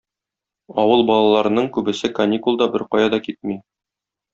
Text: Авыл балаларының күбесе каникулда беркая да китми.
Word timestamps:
Авыл 0.83 1.03
балаларының 1.11 1.69
күбесе 1.77 2.13
каникулда 2.23 2.73
беркая 2.79 3.17
да 3.17 3.25
китми. 3.31 3.65